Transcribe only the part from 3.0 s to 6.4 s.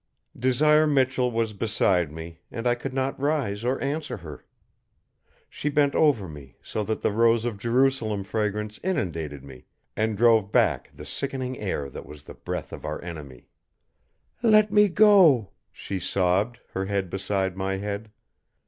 rise or answer her. She bent over